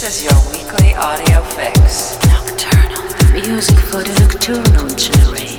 [0.00, 2.18] This is your weekly audio fix.
[2.24, 3.04] Nocturnal.
[3.34, 5.49] Music for the nocturnal generation.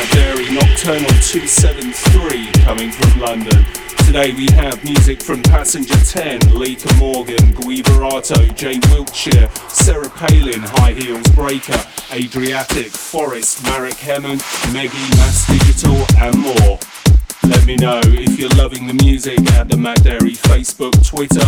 [0.00, 3.64] Darey, Nocturnal 273 coming from London.
[4.06, 10.60] Today we have music from Passenger 10, Lika Morgan, Gui Boratto, Jay Wiltshire, Sarah Palin,
[10.60, 11.80] High Heels Breaker,
[12.12, 14.38] Adriatic, Forest, Marek Hemmann,
[14.72, 16.78] Meggie, Mass Digital, and more.
[17.44, 21.46] Let me know if you're loving the music at the Darey Facebook, Twitter,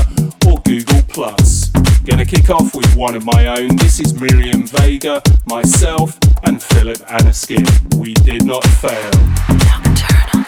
[0.49, 1.71] or Google Plus.
[2.07, 3.75] Gonna kick off with one of my own.
[3.75, 7.67] This is Miriam Vega, myself, and Philip Anaskin.
[7.97, 9.11] We did not fail.
[9.49, 10.45] Nocturnal.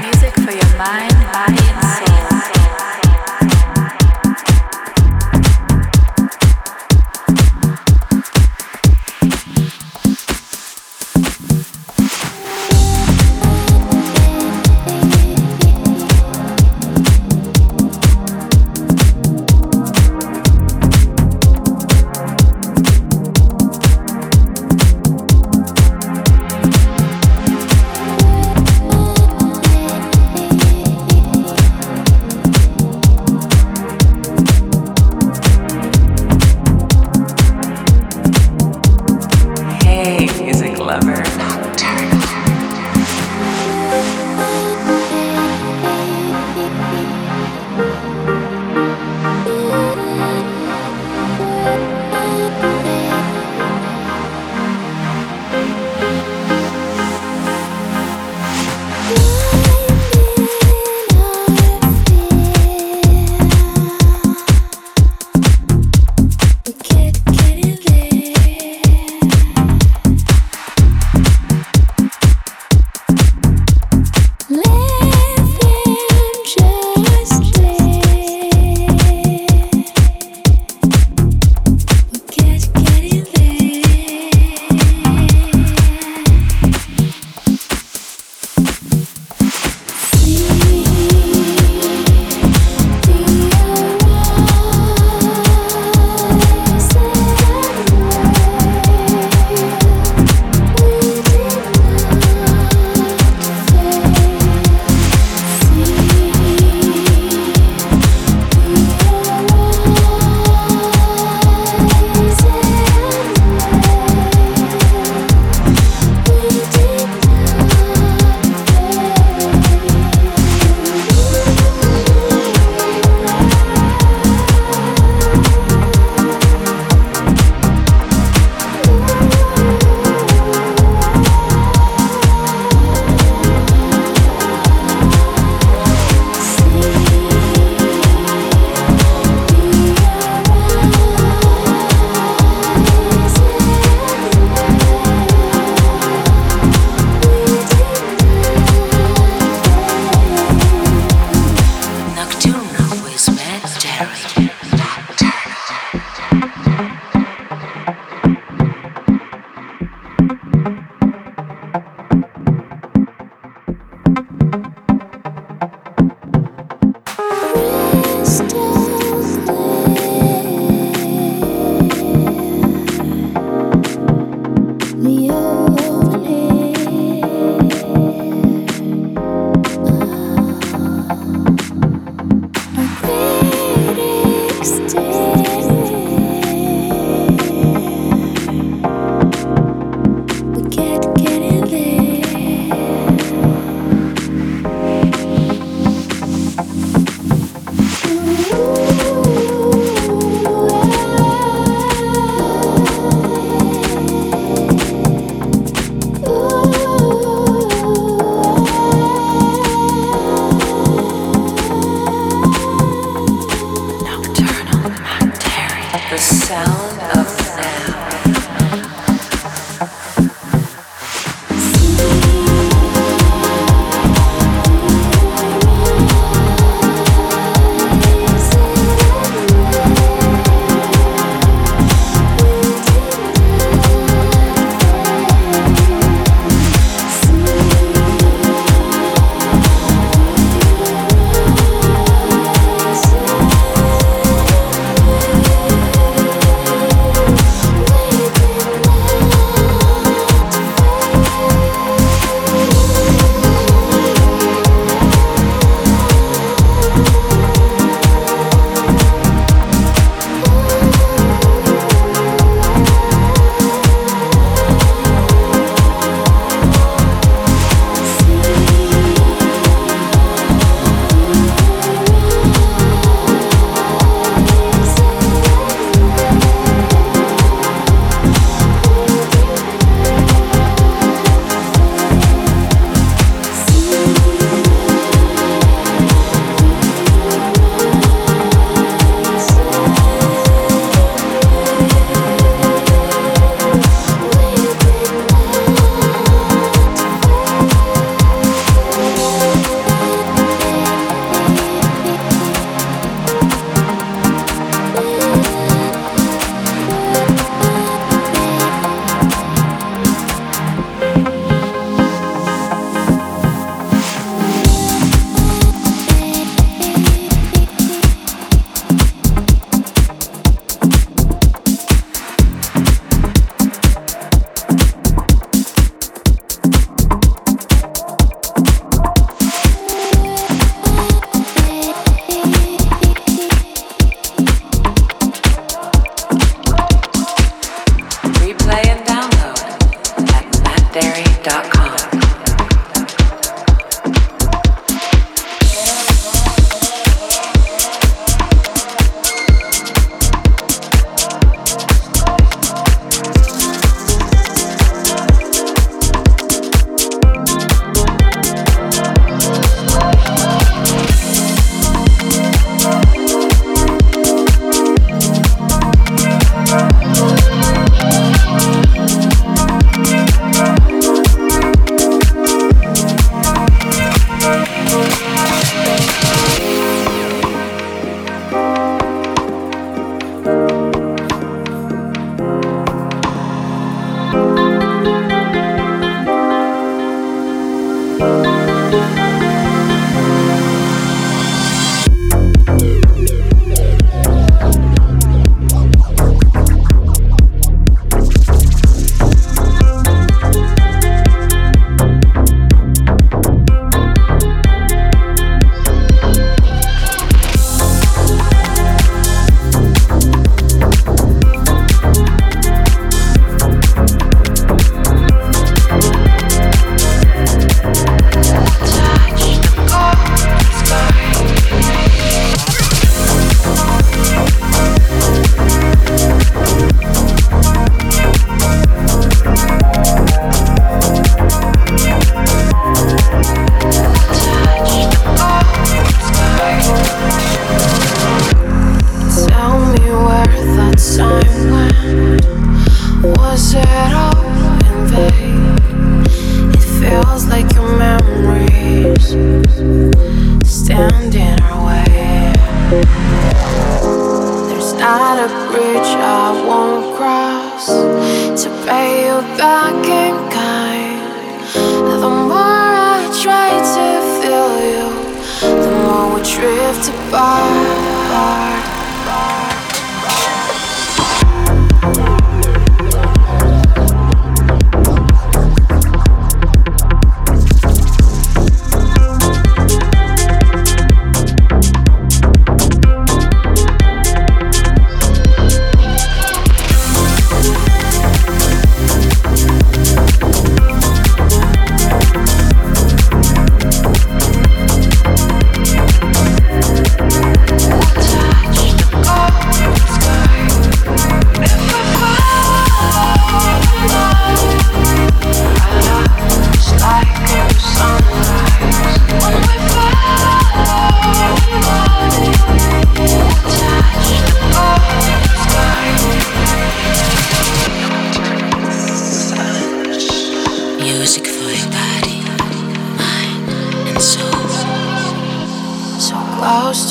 [0.00, 2.65] Music for your mind, body, and soul.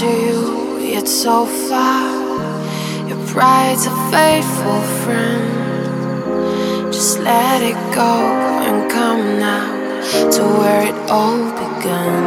[0.06, 2.06] to you, yet so far.
[3.10, 6.94] Your pride's a faithful friend.
[6.94, 8.14] Just let it go
[8.68, 9.68] and come now
[10.36, 12.24] to where it all began.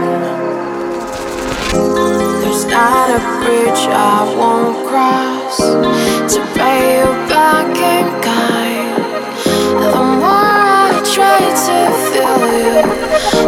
[2.41, 5.57] There's not a bridge I won't cross
[6.35, 8.88] to pay you back in kind
[11.69, 11.77] to
[12.11, 12.75] feel you,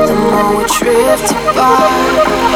[0.07, 2.51] the more we drift apart.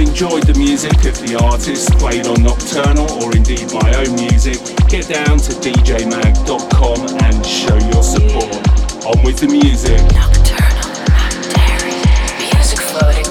[0.00, 4.58] enjoyed the music of the artists played on Nocturnal or indeed my own music,
[4.88, 8.54] get down to djmag.com and show your support.
[9.06, 9.98] On with the music.
[10.14, 10.88] Nocturnal,
[12.52, 13.27] Music floating.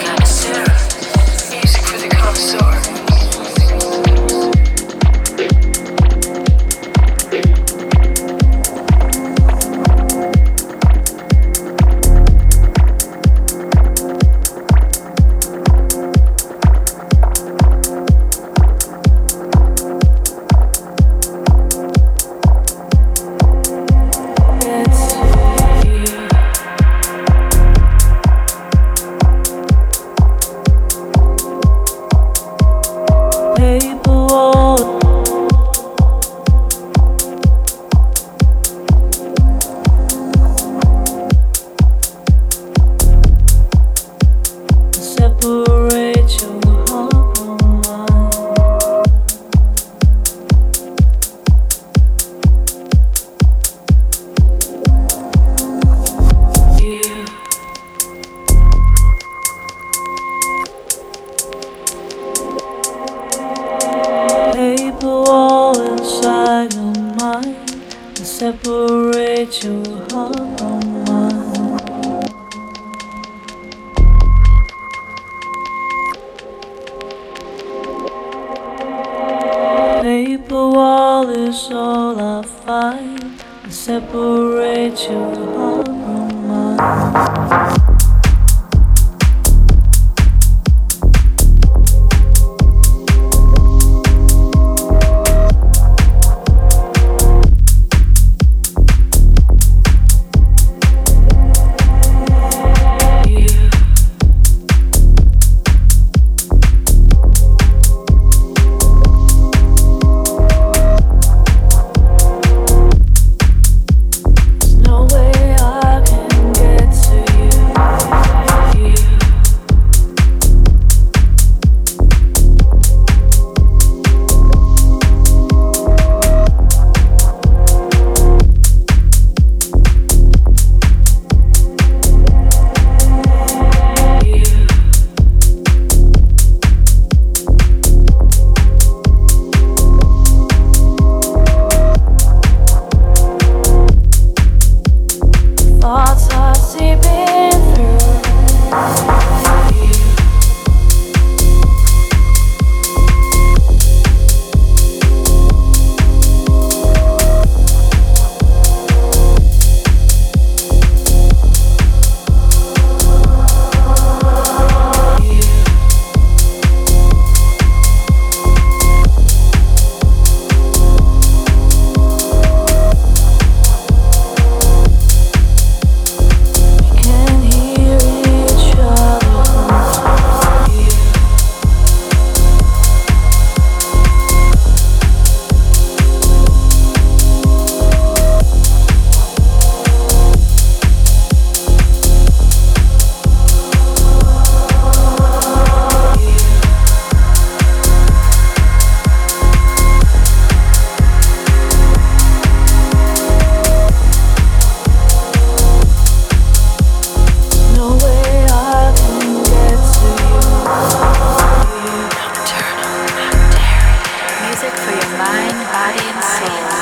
[216.39, 216.76] soul.